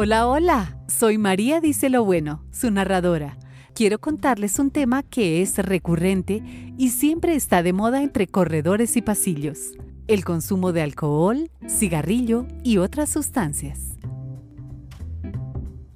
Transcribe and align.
Hola, 0.00 0.28
hola, 0.28 0.78
soy 0.86 1.18
María 1.18 1.60
Dice 1.60 1.90
lo 1.90 2.04
Bueno, 2.04 2.44
su 2.52 2.70
narradora. 2.70 3.36
Quiero 3.74 3.98
contarles 3.98 4.60
un 4.60 4.70
tema 4.70 5.02
que 5.02 5.42
es 5.42 5.58
recurrente 5.58 6.40
y 6.78 6.90
siempre 6.90 7.34
está 7.34 7.64
de 7.64 7.72
moda 7.72 8.00
entre 8.00 8.28
corredores 8.28 8.96
y 8.96 9.02
pasillos. 9.02 9.72
El 10.06 10.24
consumo 10.24 10.72
de 10.72 10.82
alcohol, 10.82 11.50
cigarrillo 11.68 12.46
y 12.62 12.78
otras 12.78 13.08
sustancias. 13.08 13.96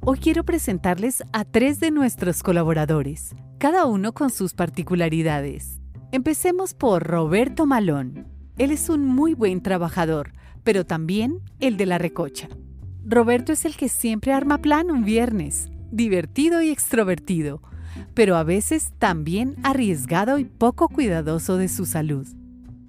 Hoy 0.00 0.18
quiero 0.18 0.44
presentarles 0.44 1.22
a 1.34 1.44
tres 1.44 1.78
de 1.78 1.90
nuestros 1.90 2.42
colaboradores, 2.42 3.34
cada 3.58 3.84
uno 3.84 4.14
con 4.14 4.30
sus 4.30 4.54
particularidades. 4.54 5.78
Empecemos 6.10 6.72
por 6.72 7.02
Roberto 7.02 7.66
Malón. 7.66 8.28
Él 8.56 8.70
es 8.70 8.88
un 8.88 9.04
muy 9.04 9.34
buen 9.34 9.60
trabajador, 9.60 10.32
pero 10.64 10.86
también 10.86 11.42
el 11.58 11.76
de 11.76 11.84
la 11.84 11.98
recocha. 11.98 12.48
Roberto 13.04 13.52
es 13.52 13.64
el 13.64 13.76
que 13.76 13.88
siempre 13.88 14.32
arma 14.32 14.58
plan 14.58 14.90
un 14.90 15.04
viernes, 15.04 15.70
divertido 15.90 16.62
y 16.62 16.70
extrovertido, 16.70 17.62
pero 18.14 18.36
a 18.36 18.44
veces 18.44 18.92
también 18.98 19.56
arriesgado 19.62 20.38
y 20.38 20.44
poco 20.44 20.88
cuidadoso 20.88 21.56
de 21.56 21.68
su 21.68 21.86
salud. 21.86 22.26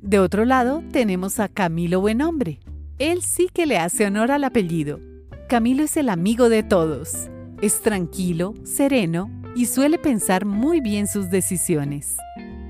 De 0.00 0.18
otro 0.18 0.44
lado 0.44 0.82
tenemos 0.92 1.40
a 1.40 1.48
Camilo 1.48 2.00
Buenombre. 2.00 2.60
Él 2.98 3.22
sí 3.22 3.48
que 3.52 3.66
le 3.66 3.78
hace 3.78 4.06
honor 4.06 4.30
al 4.30 4.44
apellido. 4.44 5.00
Camilo 5.48 5.82
es 5.82 5.96
el 5.96 6.08
amigo 6.08 6.48
de 6.48 6.62
todos. 6.62 7.28
Es 7.60 7.80
tranquilo, 7.80 8.54
sereno 8.64 9.30
y 9.54 9.66
suele 9.66 9.98
pensar 9.98 10.44
muy 10.44 10.80
bien 10.80 11.06
sus 11.06 11.30
decisiones. 11.30 12.16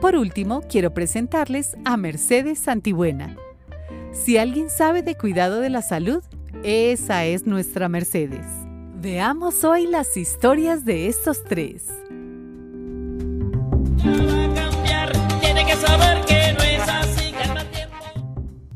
Por 0.00 0.16
último, 0.16 0.62
quiero 0.68 0.92
presentarles 0.92 1.76
a 1.84 1.96
Mercedes 1.96 2.58
Santibuena. 2.58 3.36
Si 4.12 4.36
alguien 4.36 4.68
sabe 4.68 5.02
de 5.02 5.16
cuidado 5.16 5.60
de 5.60 5.70
la 5.70 5.80
salud, 5.80 6.22
esa 6.62 7.24
es 7.24 7.46
nuestra 7.46 7.88
Mercedes. 7.88 8.46
Veamos 9.00 9.64
hoy 9.64 9.86
las 9.86 10.16
historias 10.16 10.84
de 10.84 11.08
estos 11.08 11.42
tres. 11.44 11.86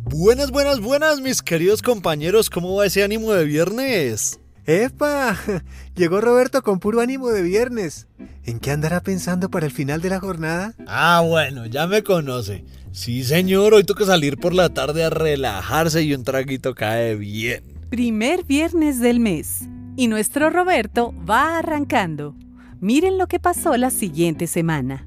Buenas, 0.04 0.50
buenas, 0.50 0.80
buenas, 0.80 1.20
mis 1.20 1.42
queridos 1.42 1.82
compañeros. 1.82 2.50
¿Cómo 2.50 2.74
va 2.74 2.86
ese 2.86 3.04
ánimo 3.04 3.32
de 3.32 3.44
viernes? 3.44 4.40
¡Epa! 4.64 5.38
Llegó 5.94 6.20
Roberto 6.20 6.62
con 6.62 6.80
puro 6.80 7.00
ánimo 7.00 7.28
de 7.28 7.42
viernes. 7.42 8.08
¿En 8.44 8.58
qué 8.58 8.72
andará 8.72 9.00
pensando 9.02 9.48
para 9.48 9.66
el 9.66 9.72
final 9.72 10.00
de 10.00 10.10
la 10.10 10.18
jornada? 10.18 10.74
Ah, 10.88 11.22
bueno, 11.24 11.66
ya 11.66 11.86
me 11.86 12.02
conoce. 12.02 12.64
Sí, 12.90 13.22
señor, 13.22 13.74
hoy 13.74 13.84
toca 13.84 14.04
salir 14.04 14.38
por 14.38 14.54
la 14.54 14.70
tarde 14.70 15.04
a 15.04 15.10
relajarse 15.10 16.02
y 16.02 16.14
un 16.14 16.24
traguito 16.24 16.74
cae 16.74 17.14
bien. 17.14 17.75
Primer 17.90 18.44
viernes 18.44 18.98
del 18.98 19.20
mes. 19.20 19.60
Y 19.96 20.08
nuestro 20.08 20.50
Roberto 20.50 21.14
va 21.28 21.58
arrancando. 21.58 22.34
Miren 22.80 23.16
lo 23.16 23.28
que 23.28 23.38
pasó 23.38 23.76
la 23.76 23.90
siguiente 23.90 24.48
semana. 24.48 25.06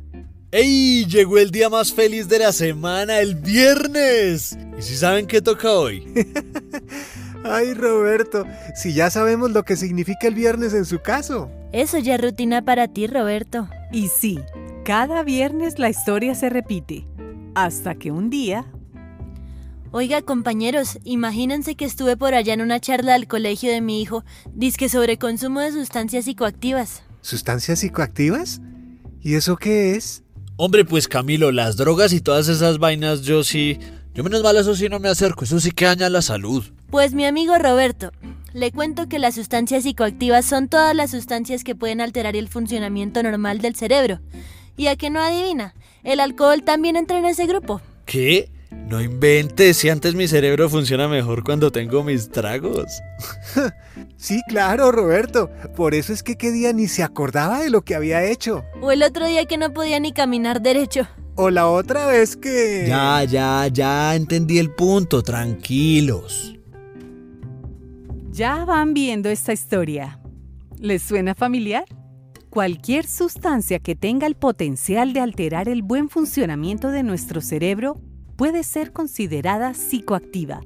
¡Ey! 0.52 1.06
Llegó 1.06 1.40
el 1.40 1.52
día 1.52 1.70
más 1.70 1.92
feliz 1.92 2.30
de 2.30 2.40
la 2.40 2.54
semana, 2.54 3.20
el 3.20 3.36
viernes. 3.36 4.58
¿Y 4.78 4.82
si 4.82 4.96
saben 4.96 5.28
qué 5.28 5.42
toca 5.42 5.74
hoy? 5.74 6.08
Ay, 7.44 7.74
Roberto, 7.74 8.46
si 8.76 8.94
ya 8.94 9.10
sabemos 9.10 9.52
lo 9.52 9.64
que 9.66 9.76
significa 9.76 10.28
el 10.28 10.36
viernes 10.36 10.74
en 10.74 10.86
su 10.86 11.00
caso. 11.00 11.52
Eso 11.74 11.98
ya 11.98 12.16
es 12.16 12.22
rutina 12.22 12.64
para 12.64 12.88
ti, 12.88 13.08
Roberto. 13.08 13.68
Y 13.92 14.08
sí, 14.08 14.40
cada 14.86 15.24
viernes 15.24 15.80
la 15.80 15.90
historia 15.90 16.34
se 16.34 16.50
repite. 16.50 17.06
Hasta 17.56 17.96
que 17.96 18.12
un 18.12 18.30
día... 18.30 18.66
Oiga, 19.92 20.22
compañeros, 20.22 21.00
imagínense 21.04 21.74
que 21.74 21.84
estuve 21.84 22.16
por 22.16 22.36
allá 22.36 22.54
en 22.54 22.62
una 22.62 22.80
charla 22.80 23.16
al 23.16 23.28
colegio 23.28 23.72
de 23.72 23.82
mi 23.82 24.04
hijo, 24.04 24.24
disque 24.54 24.88
sobre 24.88 25.18
consumo 25.18 25.62
de 25.62 25.72
sustancias 25.72 26.26
psicoactivas. 26.26 27.02
¿Sustancias 27.22 27.80
psicoactivas? 27.80 28.62
¿Y 29.20 29.34
eso 29.34 29.58
qué 29.58 29.96
es? 29.96 30.22
Hombre, 30.58 30.86
pues 30.86 31.08
Camilo, 31.08 31.52
las 31.52 31.76
drogas 31.76 32.14
y 32.14 32.22
todas 32.22 32.50
esas 32.50 32.78
vainas 32.78 33.24
yo 33.24 33.44
sí... 33.44 33.80
Yo 34.14 34.24
menos 34.24 34.44
mal 34.44 34.58
eso 34.58 34.76
sí 34.76 34.90
no 34.90 35.00
me 35.00 35.10
acerco, 35.10 35.44
eso 35.44 35.60
sí 35.60 35.72
que 35.72 35.86
daña 35.86 36.08
la 36.10 36.22
salud. 36.22 36.64
Pues 36.92 37.16
mi 37.16 37.26
amigo 37.26 37.58
Roberto, 37.58 38.12
le 38.54 38.72
cuento 38.72 39.10
que 39.10 39.18
las 39.18 39.36
sustancias 39.36 39.84
psicoactivas 39.84 40.46
son 40.46 40.68
todas 40.68 40.96
las 40.96 41.10
sustancias 41.10 41.64
que 41.64 41.74
pueden 41.74 42.00
alterar 42.00 42.36
el 42.36 42.48
funcionamiento 42.48 43.24
normal 43.24 43.60
del 43.60 43.76
cerebro. 43.76 44.20
Y 44.78 44.86
a 44.86 44.96
que 44.96 45.10
no 45.10 45.20
adivina, 45.20 45.74
el 46.04 46.20
alcohol 46.20 46.62
también 46.64 46.96
entra 46.96 47.18
en 47.18 47.26
ese 47.26 47.48
grupo. 47.48 47.82
¿Qué? 48.06 48.52
No 48.72 49.02
inventes, 49.02 49.78
si 49.78 49.90
antes 49.90 50.16
mi 50.16 50.28
cerebro 50.28 50.70
funciona 50.70 51.08
mejor 51.08 51.44
cuando 51.44 51.72
tengo 51.72 52.04
mis 52.04 52.30
tragos. 52.30 52.86
sí, 54.18 54.42
claro, 54.48 54.92
Roberto. 54.92 55.50
Por 55.76 55.96
eso 55.96 56.14
es 56.14 56.24
que 56.24 56.36
qué 56.36 56.52
día 56.52 56.72
ni 56.74 56.88
se 56.88 57.04
acordaba 57.04 57.60
de 57.62 57.70
lo 57.70 57.82
que 57.84 57.96
había 57.96 58.24
hecho. 58.24 58.64
O 58.82 58.92
el 58.92 59.02
otro 59.04 59.28
día 59.28 59.46
que 59.46 59.58
no 59.58 59.74
podía 59.74 60.00
ni 60.00 60.12
caminar 60.12 60.62
derecho. 60.62 61.08
O 61.36 61.50
la 61.50 61.68
otra 61.68 62.06
vez 62.08 62.36
que... 62.36 62.86
Ya, 62.88 63.24
ya, 63.24 63.68
ya 63.68 64.16
entendí 64.16 64.60
el 64.60 64.72
punto, 64.72 65.24
tranquilos. 65.24 66.56
Ya 68.32 68.66
van 68.66 68.94
viendo 68.94 69.30
esta 69.30 69.54
historia. 69.54 70.20
¿Les 70.80 71.02
suena 71.02 71.34
familiar? 71.34 71.86
Cualquier 72.50 73.08
sustancia 73.08 73.80
que 73.80 73.96
tenga 73.96 74.28
el 74.28 74.36
potencial 74.36 75.14
de 75.14 75.22
alterar 75.22 75.70
el 75.70 75.82
buen 75.82 76.10
funcionamiento 76.10 76.90
de 76.90 77.04
nuestro 77.04 77.42
cerebro 77.42 78.02
puede 78.40 78.64
ser 78.64 78.94
considerada 78.94 79.74
psicoactiva, 79.74 80.62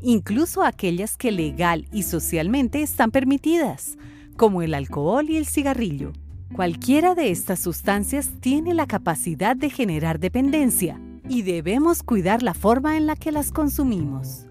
incluso 0.00 0.62
aquellas 0.62 1.16
que 1.16 1.32
legal 1.32 1.88
y 1.92 2.04
socialmente 2.04 2.82
están 2.82 3.10
permitidas, 3.10 3.98
como 4.36 4.62
el 4.62 4.74
alcohol 4.74 5.28
y 5.28 5.36
el 5.36 5.44
cigarrillo. 5.44 6.12
Cualquiera 6.54 7.16
de 7.16 7.32
estas 7.32 7.58
sustancias 7.58 8.30
tiene 8.38 8.74
la 8.74 8.86
capacidad 8.86 9.56
de 9.56 9.70
generar 9.70 10.20
dependencia 10.20 11.00
y 11.28 11.42
debemos 11.42 12.04
cuidar 12.04 12.44
la 12.44 12.54
forma 12.54 12.96
en 12.96 13.08
la 13.08 13.16
que 13.16 13.32
las 13.32 13.50
consumimos. 13.50 14.46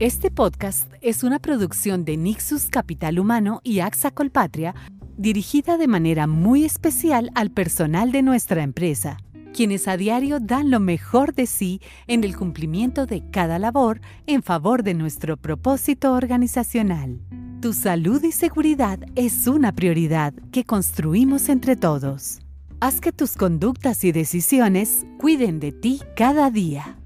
Este 0.00 0.30
podcast 0.30 0.92
es 1.00 1.24
una 1.24 1.38
producción 1.38 2.04
de 2.04 2.18
Nixus 2.18 2.66
Capital 2.66 3.18
Humano 3.18 3.62
y 3.64 3.80
AXA 3.80 4.10
Colpatria, 4.10 4.74
dirigida 5.16 5.78
de 5.78 5.88
manera 5.88 6.26
muy 6.26 6.66
especial 6.66 7.30
al 7.34 7.50
personal 7.50 8.12
de 8.12 8.20
nuestra 8.20 8.62
empresa, 8.62 9.16
quienes 9.54 9.86
a 9.88 9.96
diario 9.96 10.40
dan 10.40 10.70
lo 10.70 10.80
mejor 10.80 11.32
de 11.32 11.46
sí 11.46 11.80
en 12.08 12.24
el 12.24 12.36
cumplimiento 12.36 13.06
de 13.06 13.22
cada 13.30 13.58
labor 13.58 14.00
en 14.26 14.42
favor 14.42 14.82
de 14.82 14.94
nuestro 14.94 15.36
propósito 15.36 16.12
organizacional. 16.12 17.20
Tu 17.62 17.72
salud 17.72 18.22
y 18.24 18.32
seguridad 18.32 18.98
es 19.14 19.46
una 19.46 19.72
prioridad 19.72 20.34
que 20.52 20.64
construimos 20.64 21.48
entre 21.48 21.76
todos. 21.76 22.40
Haz 22.80 23.00
que 23.00 23.12
tus 23.12 23.36
conductas 23.36 24.04
y 24.04 24.12
decisiones 24.12 25.06
cuiden 25.18 25.60
de 25.60 25.72
ti 25.72 26.00
cada 26.16 26.50
día. 26.50 26.98